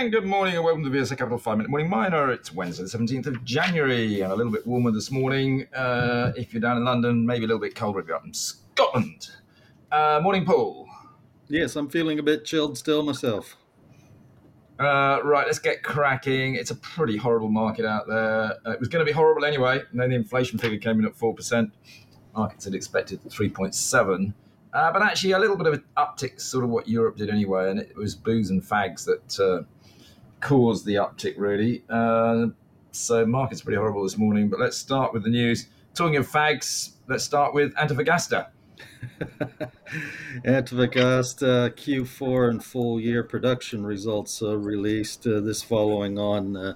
And 0.00 0.10
good 0.10 0.24
morning 0.24 0.54
and 0.54 0.64
welcome 0.64 0.82
to 0.82 0.88
the 0.88 0.96
VSA 0.96 1.18
Capital 1.18 1.36
5 1.36 1.58
Minute 1.58 1.68
Morning 1.68 1.90
Miner. 1.90 2.32
It's 2.32 2.54
Wednesday, 2.54 2.84
the 2.84 2.88
17th 2.88 3.26
of 3.26 3.44
January, 3.44 4.22
and 4.22 4.32
a 4.32 4.34
little 4.34 4.50
bit 4.50 4.66
warmer 4.66 4.90
this 4.92 5.10
morning. 5.10 5.66
Uh, 5.74 6.32
if 6.38 6.54
you're 6.54 6.60
down 6.62 6.78
in 6.78 6.86
London, 6.86 7.26
maybe 7.26 7.44
a 7.44 7.46
little 7.46 7.60
bit 7.60 7.74
colder 7.74 8.00
if 8.00 8.06
you're 8.06 8.16
up 8.16 8.24
in 8.24 8.32
Scotland. 8.32 9.28
Uh, 9.92 10.18
morning, 10.22 10.46
Paul. 10.46 10.88
Yes, 11.48 11.76
I'm 11.76 11.90
feeling 11.90 12.18
a 12.18 12.22
bit 12.22 12.46
chilled 12.46 12.78
still 12.78 13.02
myself. 13.02 13.58
Uh, 14.78 15.20
right, 15.22 15.44
let's 15.44 15.58
get 15.58 15.82
cracking. 15.82 16.54
It's 16.54 16.70
a 16.70 16.76
pretty 16.76 17.18
horrible 17.18 17.50
market 17.50 17.84
out 17.84 18.08
there. 18.08 18.54
Uh, 18.64 18.70
it 18.70 18.80
was 18.80 18.88
going 18.88 19.04
to 19.04 19.06
be 19.06 19.12
horrible 19.12 19.44
anyway, 19.44 19.82
and 19.90 20.00
then 20.00 20.08
the 20.08 20.16
inflation 20.16 20.58
figure 20.58 20.78
came 20.78 20.98
in 20.98 21.04
at 21.04 21.14
4%. 21.14 21.70
Markets 22.34 22.64
had 22.64 22.74
expected 22.74 23.22
3.7. 23.24 24.32
Uh, 24.72 24.92
but 24.92 25.02
actually, 25.02 25.32
a 25.32 25.38
little 25.38 25.56
bit 25.56 25.66
of 25.66 25.74
an 25.74 25.84
uptick, 25.98 26.40
sort 26.40 26.64
of 26.64 26.70
what 26.70 26.88
Europe 26.88 27.18
did 27.18 27.28
anyway, 27.28 27.70
and 27.70 27.78
it 27.78 27.94
was 27.94 28.14
booze 28.14 28.48
and 28.48 28.62
fags 28.62 29.04
that 29.04 29.38
uh, 29.44 29.62
caused 30.40 30.86
the 30.86 30.94
uptick, 30.94 31.34
really. 31.36 31.84
Uh, 31.88 32.48
so, 32.92 33.24
market's 33.24 33.62
pretty 33.62 33.76
horrible 33.76 34.02
this 34.02 34.18
morning. 34.18 34.48
But 34.48 34.60
let's 34.60 34.76
start 34.76 35.12
with 35.12 35.22
the 35.22 35.30
news. 35.30 35.68
Talking 35.94 36.16
of 36.16 36.28
fags, 36.28 36.92
let's 37.08 37.24
start 37.24 37.54
with 37.54 37.74
Antofagasta. 37.74 38.48
Antofagasta 40.44 41.70
Q4 41.70 42.50
and 42.50 42.64
full 42.64 43.00
year 43.00 43.22
production 43.22 43.84
results 43.84 44.42
uh, 44.42 44.56
released 44.56 45.26
uh, 45.26 45.40
this 45.40 45.62
following 45.62 46.18
on 46.18 46.56
uh, 46.56 46.72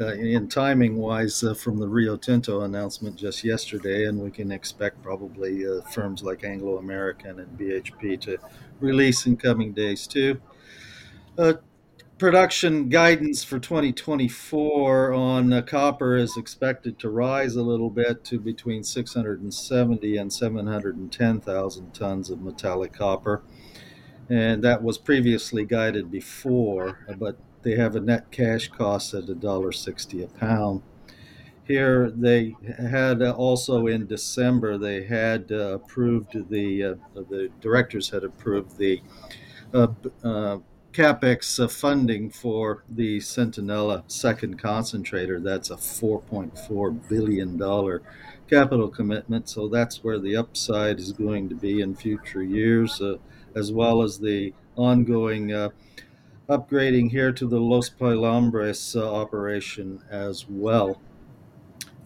uh 0.00 0.12
in 0.14 0.48
timing 0.48 0.96
wise 0.96 1.42
uh, 1.42 1.54
from 1.54 1.78
the 1.78 1.88
Rio 1.88 2.16
Tinto 2.16 2.62
announcement 2.62 3.16
just 3.16 3.42
yesterday, 3.44 4.06
and 4.06 4.20
we 4.20 4.30
can 4.30 4.52
expect 4.52 5.02
probably 5.02 5.66
uh, 5.66 5.80
firms 5.90 6.22
like 6.22 6.44
Anglo 6.44 6.78
American 6.78 7.40
and 7.40 7.58
BHP 7.58 8.20
to 8.22 8.38
release 8.78 9.26
in 9.26 9.36
coming 9.36 9.72
days 9.72 10.06
too 10.06 10.40
production 12.20 12.90
guidance 12.90 13.42
for 13.42 13.58
2024 13.58 15.14
on 15.14 15.54
uh, 15.54 15.62
copper 15.62 16.16
is 16.16 16.36
expected 16.36 16.98
to 16.98 17.08
rise 17.08 17.56
a 17.56 17.62
little 17.62 17.88
bit 17.88 18.22
to 18.22 18.38
between 18.38 18.84
670 18.84 20.16
and 20.18 20.30
710,000 20.30 21.94
tons 21.94 22.28
of 22.28 22.42
metallic 22.42 22.92
copper. 22.92 23.42
And 24.28 24.62
that 24.62 24.82
was 24.82 24.98
previously 24.98 25.64
guided 25.64 26.10
before, 26.10 26.98
but 27.18 27.38
they 27.62 27.76
have 27.76 27.96
a 27.96 28.00
net 28.00 28.30
cash 28.30 28.68
cost 28.68 29.14
at 29.14 29.24
$1.60 29.24 30.22
a 30.22 30.28
pound. 30.28 30.82
Here, 31.64 32.10
they 32.10 32.54
had 32.78 33.22
also 33.22 33.86
in 33.86 34.06
December, 34.06 34.76
they 34.76 35.04
had 35.04 35.50
uh, 35.50 35.76
approved 35.76 36.50
the, 36.50 36.84
uh, 36.84 36.94
the 37.14 37.50
directors 37.62 38.10
had 38.10 38.24
approved 38.24 38.76
the 38.76 39.00
uh, 39.72 39.86
uh, 40.22 40.58
capex 40.92 41.62
uh, 41.62 41.68
funding 41.68 42.30
for 42.30 42.82
the 42.88 43.18
Centinela 43.18 44.02
second 44.08 44.58
concentrator. 44.58 45.38
That's 45.38 45.70
a 45.70 45.76
$4.4 45.76 47.08
billion 47.08 48.00
capital 48.48 48.88
commitment. 48.88 49.48
So 49.48 49.68
that's 49.68 50.02
where 50.02 50.18
the 50.18 50.36
upside 50.36 50.98
is 50.98 51.12
going 51.12 51.48
to 51.48 51.54
be 51.54 51.80
in 51.80 51.94
future 51.94 52.42
years, 52.42 53.00
uh, 53.00 53.18
as 53.54 53.72
well 53.72 54.02
as 54.02 54.18
the 54.18 54.52
ongoing 54.76 55.52
uh, 55.52 55.68
upgrading 56.48 57.10
here 57.10 57.30
to 57.32 57.46
the 57.46 57.60
Los 57.60 57.88
Pelambres 57.88 58.96
uh, 58.96 59.14
operation 59.14 60.02
as 60.10 60.46
well. 60.48 61.00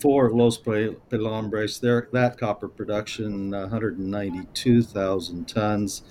For 0.00 0.32
Los 0.32 0.58
Pelambres, 0.58 1.80
there, 1.80 2.08
that 2.12 2.36
copper 2.36 2.66
production, 2.66 3.52
192,000 3.52 5.46
tons 5.46 6.02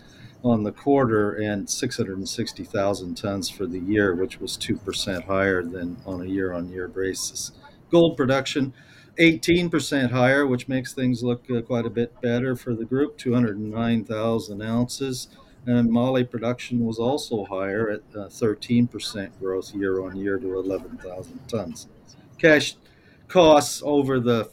on 0.43 0.63
the 0.63 0.71
quarter 0.71 1.33
and 1.33 1.69
660,000 1.69 3.15
tons 3.15 3.49
for 3.49 3.67
the 3.67 3.79
year, 3.79 4.15
which 4.15 4.39
was 4.39 4.57
2% 4.57 5.25
higher 5.25 5.63
than 5.63 5.97
on 6.05 6.21
a 6.21 6.25
year 6.25 6.53
on 6.53 6.69
year 6.69 6.87
basis. 6.87 7.51
Gold 7.91 8.17
production, 8.17 8.73
18% 9.19 10.11
higher, 10.11 10.47
which 10.47 10.67
makes 10.67 10.93
things 10.93 11.23
look 11.23 11.49
uh, 11.51 11.61
quite 11.61 11.85
a 11.85 11.89
bit 11.89 12.19
better 12.21 12.55
for 12.55 12.73
the 12.73 12.85
group, 12.85 13.17
209,000 13.17 14.61
ounces. 14.61 15.27
And 15.65 15.91
moly 15.91 16.23
production 16.23 16.85
was 16.85 16.97
also 16.97 17.45
higher 17.45 17.89
at 17.89 18.01
uh, 18.15 18.27
13% 18.27 19.39
growth 19.39 19.75
year 19.75 20.01
on 20.01 20.15
year 20.15 20.39
to 20.39 20.57
11,000 20.57 21.39
tons. 21.47 21.87
Cash 22.39 22.77
costs 23.27 23.83
over 23.85 24.19
the 24.19 24.49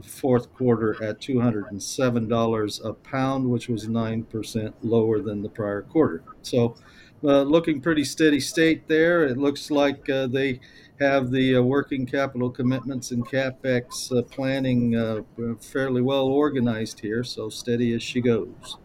fourth 0.00 0.52
quarter 0.54 1.02
at 1.02 1.20
$207 1.20 2.84
a 2.84 2.92
pound, 2.94 3.50
which 3.50 3.68
was 3.68 3.86
9% 3.86 4.72
lower 4.82 5.20
than 5.20 5.42
the 5.42 5.48
prior 5.48 5.82
quarter. 5.82 6.22
So, 6.42 6.76
uh, 7.24 7.42
looking 7.42 7.80
pretty 7.80 8.04
steady 8.04 8.40
state 8.40 8.88
there. 8.88 9.24
It 9.24 9.38
looks 9.38 9.70
like 9.70 10.08
uh, 10.08 10.26
they 10.26 10.60
have 10.98 11.30
the 11.30 11.56
uh, 11.56 11.62
working 11.62 12.06
capital 12.06 12.50
commitments 12.50 13.10
and 13.10 13.26
capex 13.26 14.16
uh, 14.16 14.22
planning 14.22 14.96
uh, 14.96 15.22
fairly 15.60 16.02
well 16.02 16.26
organized 16.26 17.00
here, 17.00 17.22
so 17.22 17.48
steady 17.48 17.92
as 17.94 18.02
she 18.02 18.20
goes. 18.20 18.78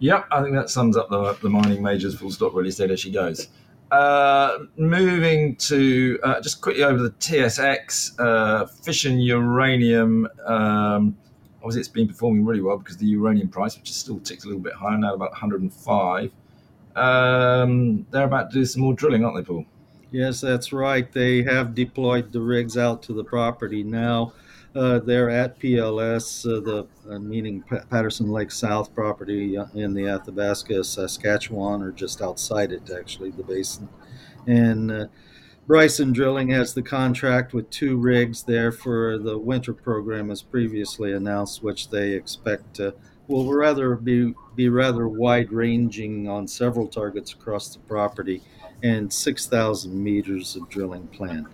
Yep, 0.00 0.26
I 0.30 0.42
think 0.42 0.54
that 0.54 0.70
sums 0.70 0.96
up 0.96 1.10
the, 1.10 1.34
the 1.34 1.50
mining 1.50 1.82
majors 1.82 2.18
full 2.18 2.30
stop, 2.30 2.54
really 2.54 2.70
steady 2.70 2.94
as 2.94 3.00
she 3.00 3.10
goes. 3.10 3.48
Uh, 3.90 4.58
moving 4.76 5.56
to 5.56 6.18
uh, 6.22 6.40
just 6.40 6.60
quickly 6.60 6.84
over 6.84 7.02
the 7.02 7.10
TSX, 7.10 8.20
uh, 8.20 8.66
fission 8.66 9.18
uranium. 9.18 10.28
Um, 10.46 11.16
obviously, 11.56 11.80
it's 11.80 11.88
been 11.88 12.06
performing 12.06 12.44
really 12.44 12.60
well 12.60 12.78
because 12.78 12.96
the 12.96 13.06
uranium 13.06 13.48
price, 13.48 13.76
which 13.76 13.90
is 13.90 13.96
still 13.96 14.20
ticked 14.20 14.44
a 14.44 14.46
little 14.46 14.62
bit 14.62 14.74
higher 14.74 14.96
now, 14.96 15.14
about 15.14 15.32
105. 15.32 16.30
Um, 16.94 18.06
they're 18.10 18.24
about 18.24 18.50
to 18.50 18.58
do 18.58 18.64
some 18.64 18.82
more 18.82 18.94
drilling, 18.94 19.24
aren't 19.24 19.36
they, 19.36 19.42
Paul? 19.42 19.64
Yes, 20.12 20.40
that's 20.40 20.72
right. 20.72 21.10
They 21.10 21.42
have 21.42 21.74
deployed 21.74 22.32
the 22.32 22.40
rigs 22.40 22.76
out 22.76 23.02
to 23.04 23.12
the 23.12 23.24
property 23.24 23.82
now. 23.82 24.32
Uh, 24.74 25.00
they're 25.00 25.30
at 25.30 25.58
PLS, 25.58 26.46
uh, 26.46 26.60
the 26.60 26.86
uh, 27.12 27.18
meaning 27.18 27.62
Patterson 27.90 28.30
Lake 28.30 28.52
South 28.52 28.94
property 28.94 29.56
uh, 29.56 29.66
in 29.74 29.94
the 29.94 30.06
Athabasca, 30.06 30.84
Saskatchewan, 30.84 31.82
or 31.82 31.90
just 31.90 32.22
outside 32.22 32.70
it, 32.70 32.88
actually, 32.90 33.32
the 33.32 33.42
basin. 33.42 33.88
And 34.46 35.08
Bryson 35.66 36.12
Drilling 36.12 36.50
has 36.50 36.72
the 36.72 36.82
contract 36.82 37.52
with 37.52 37.68
two 37.70 37.96
rigs 37.96 38.44
there 38.44 38.70
for 38.70 39.18
the 39.18 39.36
winter 39.36 39.74
program, 39.74 40.30
as 40.30 40.40
previously 40.40 41.12
announced, 41.12 41.64
which 41.64 41.90
they 41.90 42.12
expect 42.12 42.80
will 43.26 43.52
rather 43.52 43.96
be 43.96 44.34
be 44.54 44.68
rather 44.68 45.08
wide 45.08 45.52
ranging 45.52 46.28
on 46.28 46.46
several 46.46 46.86
targets 46.86 47.32
across 47.32 47.74
the 47.74 47.78
property, 47.80 48.40
and 48.82 49.12
6,000 49.12 50.02
meters 50.02 50.56
of 50.56 50.68
drilling 50.68 51.06
planned. 51.08 51.46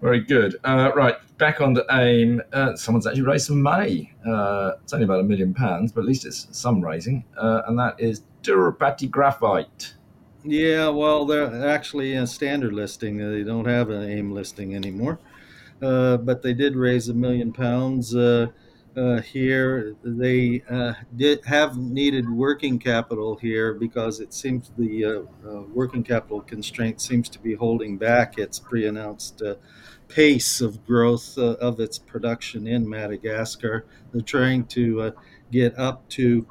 Very 0.00 0.20
good. 0.20 0.56
Uh, 0.62 0.92
right, 0.94 1.16
back 1.38 1.60
on 1.60 1.74
to 1.74 1.84
AIM. 1.90 2.42
Uh, 2.52 2.76
someone's 2.76 3.06
actually 3.06 3.22
raised 3.22 3.46
some 3.46 3.62
money. 3.62 4.12
Uh, 4.26 4.72
it's 4.82 4.92
only 4.92 5.04
about 5.04 5.20
a 5.20 5.24
million 5.24 5.54
pounds, 5.54 5.90
but 5.90 6.02
at 6.02 6.06
least 6.06 6.26
it's 6.26 6.48
some 6.50 6.84
raising. 6.84 7.24
Uh, 7.36 7.62
and 7.66 7.78
that 7.78 7.98
is 7.98 8.22
Tirupati 8.42 9.10
Graphite. 9.10 9.94
Yeah, 10.44 10.90
well, 10.90 11.24
they're 11.24 11.68
actually 11.68 12.14
a 12.14 12.26
standard 12.26 12.72
listing. 12.72 13.16
They 13.16 13.42
don't 13.42 13.66
have 13.66 13.90
an 13.90 14.08
AIM 14.08 14.32
listing 14.32 14.74
anymore. 14.76 15.18
Uh, 15.82 16.18
but 16.18 16.42
they 16.42 16.54
did 16.54 16.76
raise 16.76 17.08
a 17.08 17.14
million 17.14 17.52
pounds 17.52 18.14
uh, 18.96 19.20
here. 19.20 19.94
They 20.02 20.62
did 21.14 21.44
have 21.44 21.76
needed 21.76 22.28
working 22.30 22.78
capital 22.78 23.36
here 23.36 23.74
because 23.74 24.20
it 24.20 24.32
seems 24.32 24.70
the 24.76 25.26
working 25.72 26.02
capital 26.02 26.40
constraint 26.40 27.00
seems 27.00 27.28
to 27.30 27.38
be 27.38 27.54
holding 27.54 27.98
back 27.98 28.38
its 28.38 28.58
pre-announced 28.58 29.42
pace 30.08 30.60
of 30.60 30.84
growth 30.86 31.36
uh, 31.38 31.52
of 31.54 31.80
its 31.80 31.98
production 31.98 32.66
in 32.66 32.88
Madagascar. 32.88 33.86
They're 34.12 34.22
trying 34.22 34.66
to 34.66 35.00
uh, 35.00 35.10
get 35.50 35.78
up 35.78 36.08
to 36.10 36.46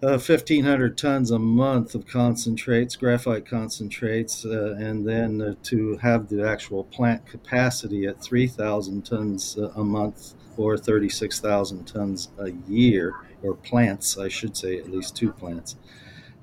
uh, 0.00 0.18
1,500 0.18 0.96
tons 0.96 1.30
a 1.30 1.38
month 1.38 1.94
of 1.94 2.06
concentrates, 2.06 2.94
graphite 2.94 3.44
concentrates, 3.44 4.44
uh, 4.44 4.76
and 4.78 5.06
then 5.06 5.42
uh, 5.42 5.54
to 5.64 5.96
have 5.96 6.28
the 6.28 6.46
actual 6.46 6.84
plant 6.84 7.26
capacity 7.26 8.06
at 8.06 8.22
3,000 8.22 9.04
tons 9.04 9.58
uh, 9.58 9.70
a 9.74 9.82
month 9.82 10.34
or 10.56 10.76
36,000 10.76 11.84
tons 11.84 12.28
a 12.38 12.50
year, 12.68 13.14
or 13.42 13.54
plants, 13.54 14.18
I 14.18 14.28
should 14.28 14.56
say, 14.56 14.78
at 14.78 14.90
least 14.90 15.16
two 15.16 15.32
plants. 15.32 15.76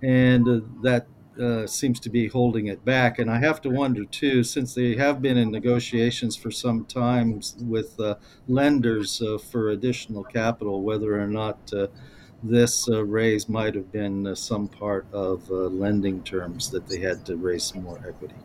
And 0.01 0.45
that 0.83 1.07
uh, 1.39 1.67
seems 1.67 1.99
to 1.99 2.09
be 2.09 2.27
holding 2.27 2.67
it 2.67 2.85
back. 2.85 3.19
And 3.19 3.29
I 3.29 3.39
have 3.39 3.61
to 3.61 3.69
wonder 3.69 4.05
too, 4.05 4.43
since 4.43 4.73
they 4.73 4.95
have 4.95 5.21
been 5.21 5.37
in 5.37 5.51
negotiations 5.51 6.35
for 6.35 6.51
some 6.51 6.85
time 6.85 7.41
with 7.61 7.99
uh, 7.99 8.15
lenders 8.47 9.21
uh, 9.21 9.37
for 9.37 9.69
additional 9.69 10.23
capital, 10.23 10.81
whether 10.81 11.19
or 11.19 11.27
not 11.27 11.71
uh, 11.73 11.87
this 12.43 12.87
uh, 12.89 13.03
raise 13.03 13.49
might 13.49 13.75
have 13.75 13.91
been 13.91 14.35
some 14.35 14.67
part 14.67 15.05
of 15.11 15.49
lending 15.49 16.23
terms 16.23 16.69
that 16.71 16.87
they 16.87 16.99
had 16.99 17.25
to 17.25 17.35
raise 17.35 17.63
some 17.63 17.83
more 17.83 17.99
equity. 18.07 18.35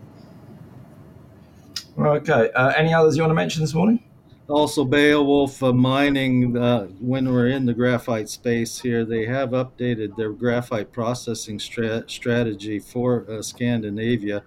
Okay. 1.98 2.50
any 2.76 2.94
others 2.94 3.16
you 3.16 3.22
want 3.22 3.30
to 3.30 3.34
mention 3.34 3.62
this 3.62 3.74
morning? 3.74 4.02
also 4.50 4.84
Beowulf 4.84 5.62
uh, 5.62 5.72
Mining, 5.72 6.56
uh, 6.56 6.86
when 7.00 7.32
we're 7.32 7.48
in 7.48 7.66
the 7.66 7.74
graphite 7.74 8.28
space 8.28 8.80
here, 8.80 9.04
they 9.04 9.26
have 9.26 9.50
updated 9.50 10.16
their 10.16 10.32
graphite 10.32 10.92
processing 10.92 11.58
stra- 11.58 12.08
strategy 12.08 12.78
for 12.78 13.24
uh, 13.30 13.40
Scandinavia. 13.42 14.42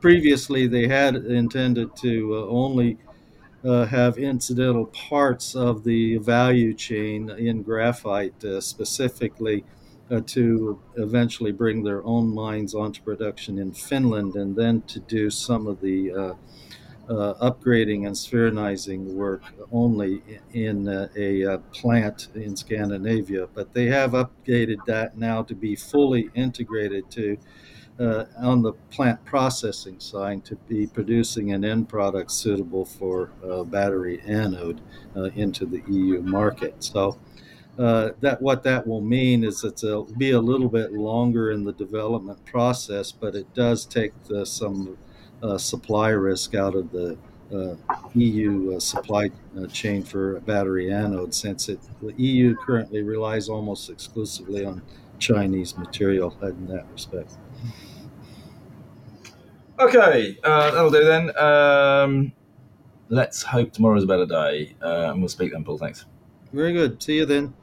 Previously, 0.00 0.66
they 0.66 0.88
had 0.88 1.16
intended 1.16 1.96
to 1.96 2.34
uh, 2.34 2.46
only 2.50 2.98
uh, 3.64 3.86
have 3.86 4.18
incidental 4.18 4.86
parts 4.86 5.54
of 5.54 5.84
the 5.84 6.18
value 6.18 6.74
chain 6.74 7.30
in 7.30 7.62
graphite, 7.62 8.44
uh, 8.44 8.60
specifically 8.60 9.64
to 10.24 10.80
eventually 10.98 11.50
bring 11.50 11.82
their 11.82 12.04
own 12.04 12.32
mines 12.32 12.76
onto 12.76 13.02
production 13.02 13.58
in 13.58 13.72
Finland, 13.72 14.36
and 14.36 14.54
then 14.54 14.80
to 14.82 15.00
do 15.00 15.28
some 15.28 15.66
of 15.66 15.80
the 15.80 16.36
uh, 17.08 17.34
upgrading 17.50 18.06
and 18.06 18.16
spheronizing 18.16 19.14
work 19.14 19.42
only 19.72 20.22
in 20.52 20.88
uh, 20.88 21.08
a, 21.16 21.58
plant 21.72 22.28
in 22.34 22.56
Scandinavia, 22.56 23.48
but 23.54 23.72
they 23.74 23.86
have 23.86 24.12
updated 24.12 24.84
that 24.86 25.16
now 25.16 25.42
to 25.42 25.54
be 25.54 25.76
fully 25.76 26.30
integrated 26.34 27.10
to 27.10 27.36
uh, 27.98 28.24
on 28.38 28.62
the 28.62 28.72
plant 28.90 29.24
processing 29.24 29.98
side 29.98 30.44
to 30.44 30.56
be 30.68 30.86
producing 30.86 31.52
an 31.52 31.64
end 31.64 31.88
product 31.88 32.30
suitable 32.30 32.84
for 32.84 33.30
battery 33.66 34.20
anode 34.26 34.80
uh, 35.16 35.24
into 35.34 35.66
the 35.66 35.82
EU 35.88 36.22
market. 36.22 36.74
So. 36.82 37.18
Uh, 37.78 38.12
that 38.20 38.40
what 38.40 38.62
that 38.62 38.86
will 38.86 39.02
mean 39.02 39.44
is 39.44 39.62
it'll 39.62 40.04
be 40.16 40.30
a 40.30 40.40
little 40.40 40.70
bit 40.70 40.94
longer 40.94 41.50
in 41.50 41.62
the 41.62 41.74
development 41.74 42.42
process, 42.46 43.12
but 43.12 43.34
it 43.34 43.52
does 43.52 43.84
take 43.84 44.14
the, 44.24 44.46
some 44.46 44.96
uh, 45.42 45.58
supply 45.58 46.08
risk 46.08 46.54
out 46.54 46.74
of 46.74 46.90
the 46.90 47.18
uh, 47.54 47.74
EU 48.14 48.74
uh, 48.74 48.80
supply 48.80 49.30
uh, 49.56 49.66
chain 49.66 50.02
for 50.02 50.40
battery 50.40 50.86
anodes, 50.86 51.34
since 51.34 51.68
it, 51.68 51.78
the 52.02 52.12
EU 52.14 52.56
currently 52.56 53.02
relies 53.02 53.48
almost 53.48 53.88
exclusively 53.88 54.64
on 54.64 54.82
Chinese 55.18 55.76
material 55.76 56.36
in 56.42 56.66
that 56.66 56.86
respect. 56.92 57.32
Okay, 59.78 60.38
uh, 60.42 60.70
that'll 60.70 60.90
do 60.90 61.04
then. 61.04 61.36
Um, 61.36 62.32
let's 63.08 63.42
hope 63.42 63.72
tomorrow's 63.72 64.04
a 64.04 64.06
better 64.06 64.26
day, 64.26 64.74
uh, 64.82 65.10
and 65.10 65.20
we'll 65.20 65.28
speak 65.28 65.52
then, 65.52 65.64
Paul. 65.64 65.78
Thanks. 65.78 66.06
Very 66.52 66.72
good. 66.72 67.02
See 67.02 67.16
you 67.16 67.26
then. 67.26 67.54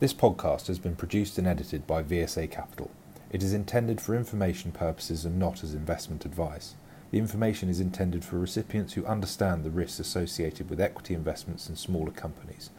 This 0.00 0.14
podcast 0.14 0.66
has 0.66 0.78
been 0.78 0.96
produced 0.96 1.38
and 1.38 1.46
edited 1.46 1.86
by 1.86 2.02
VSA 2.02 2.50
Capital. 2.50 2.90
It 3.30 3.42
is 3.42 3.52
intended 3.52 4.00
for 4.00 4.14
information 4.14 4.72
purposes 4.72 5.24
and 5.24 5.38
not 5.38 5.62
as 5.64 5.74
investment 5.74 6.24
advice. 6.24 6.74
The 7.10 7.18
information 7.18 7.68
is 7.68 7.80
intended 7.80 8.24
for 8.24 8.38
recipients 8.38 8.94
who 8.94 9.04
understand 9.06 9.64
the 9.64 9.70
risks 9.70 10.00
associated 10.00 10.68
with 10.68 10.80
equity 10.80 11.14
investments 11.14 11.68
in 11.68 11.76
smaller 11.76 12.10
companies. 12.10 12.70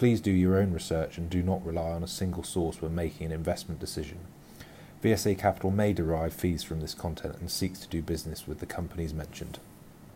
Please 0.00 0.22
do 0.22 0.30
your 0.30 0.56
own 0.56 0.72
research 0.72 1.18
and 1.18 1.28
do 1.28 1.42
not 1.42 1.62
rely 1.62 1.90
on 1.90 2.02
a 2.02 2.08
single 2.08 2.42
source 2.42 2.80
when 2.80 2.94
making 2.94 3.26
an 3.26 3.32
investment 3.32 3.78
decision. 3.78 4.16
VSA 5.04 5.38
Capital 5.38 5.70
may 5.70 5.92
derive 5.92 6.32
fees 6.32 6.62
from 6.62 6.80
this 6.80 6.94
content 6.94 7.36
and 7.38 7.50
seeks 7.50 7.80
to 7.80 7.88
do 7.88 8.00
business 8.00 8.46
with 8.46 8.60
the 8.60 8.64
companies 8.64 9.12
mentioned. 9.12 9.58